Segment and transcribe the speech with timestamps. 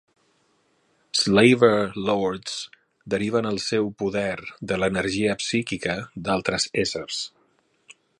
[1.17, 2.55] "Slaver Lords"
[3.15, 4.33] deriven el seu poder
[4.71, 5.95] de l'energia psíquica
[6.29, 7.21] d'altres essers.